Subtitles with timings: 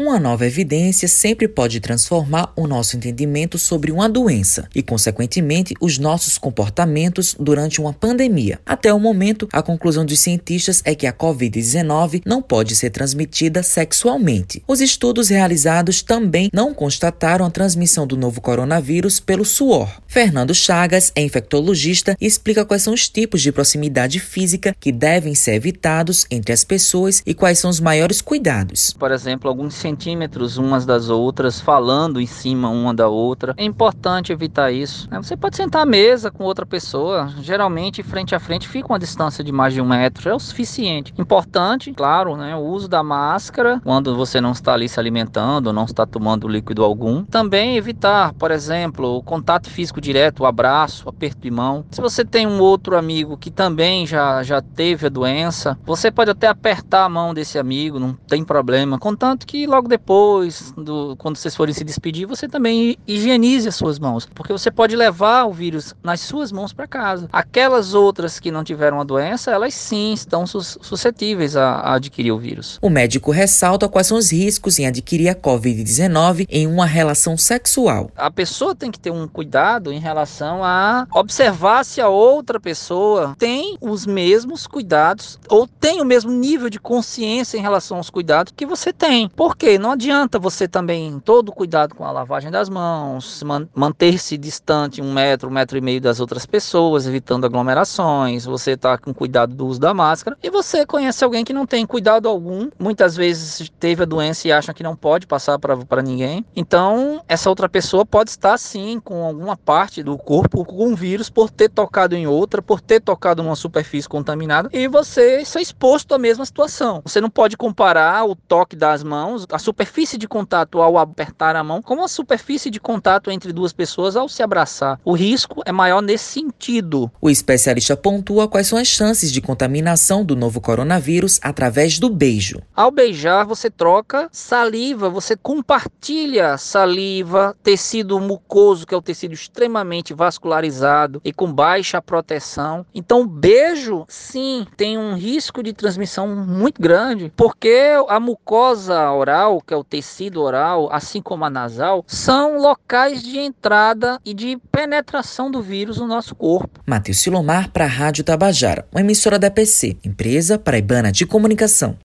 [0.00, 5.98] Uma nova evidência sempre pode transformar o nosso entendimento sobre uma doença e, consequentemente, os
[5.98, 8.60] nossos comportamentos durante uma pandemia.
[8.64, 13.60] Até o momento, a conclusão dos cientistas é que a Covid-19 não pode ser transmitida
[13.64, 14.62] sexualmente.
[14.68, 20.00] Os estudos realizados também não constataram a transmissão do novo coronavírus pelo suor.
[20.06, 25.34] Fernando Chagas é infectologista e explica quais são os tipos de proximidade física que devem
[25.34, 28.94] ser evitados entre as pessoas e quais são os maiores cuidados.
[28.96, 33.54] Por exemplo, alguns centímetros umas das outras, falando em cima uma da outra.
[33.56, 35.08] É importante evitar isso.
[35.10, 35.16] Né?
[35.22, 39.42] Você pode sentar à mesa com outra pessoa, geralmente frente a frente fica uma distância
[39.42, 41.14] de mais de um metro, é o suficiente.
[41.18, 45.84] Importante, claro, né, o uso da máscara quando você não está ali se alimentando, não
[45.84, 47.24] está tomando líquido algum.
[47.24, 51.84] Também evitar, por exemplo, o contato físico direto, o abraço, aperto de mão.
[51.90, 56.30] Se você tem um outro amigo que também já, já teve a doença, você pode
[56.30, 58.98] até apertar a mão desse amigo, não tem problema.
[58.98, 63.98] Contanto que logo depois, do, quando vocês forem se despedir, você também higienize as suas
[63.98, 67.28] mãos, porque você pode levar o vírus nas suas mãos para casa.
[67.32, 72.38] Aquelas outras que não tiveram a doença, elas sim estão suscetíveis a, a adquirir o
[72.38, 72.78] vírus.
[72.80, 78.10] O médico ressalta quais são os riscos em adquirir a Covid-19 em uma relação sexual.
[78.16, 83.36] A pessoa tem que ter um cuidado em relação a observar se a outra pessoa
[83.38, 88.52] tem os mesmos cuidados ou tem o mesmo nível de consciência em relação aos cuidados
[88.56, 89.28] que você tem.
[89.28, 93.42] Por porque não adianta você também todo cuidado com a lavagem das mãos,
[93.74, 98.96] manter-se distante um metro, um metro e meio das outras pessoas, evitando aglomerações, você está
[98.96, 102.70] com cuidado do uso da máscara e você conhece alguém que não tem cuidado algum,
[102.78, 106.46] muitas vezes teve a doença e acha que não pode passar para ninguém.
[106.54, 111.50] Então, essa outra pessoa pode estar sim com alguma parte do corpo com vírus por
[111.50, 116.18] ter tocado em outra, por ter tocado numa superfície contaminada e você está exposto à
[116.18, 117.02] mesma situação.
[117.04, 121.64] Você não pode comparar o toque das mãos a superfície de contato ao apertar a
[121.64, 125.00] mão como a superfície de contato entre duas pessoas ao se abraçar.
[125.04, 127.10] O risco é maior nesse sentido.
[127.20, 132.60] O especialista pontua quais são as chances de contaminação do novo coronavírus através do beijo.
[132.74, 140.12] Ao beijar, você troca saliva, você compartilha saliva, tecido mucoso, que é o tecido extremamente
[140.14, 142.84] vascularizado e com baixa proteção.
[142.94, 149.37] Então, o beijo, sim, tem um risco de transmissão muito grande, porque a mucosa oral
[149.38, 154.34] oral, que é o tecido oral, assim como a nasal, são locais de entrada e
[154.34, 156.80] de penetração do vírus no nosso corpo.
[156.86, 161.96] Matheus Silomar para a Rádio Tabajara, uma emissora da PC, empresa paraibana de comunicação.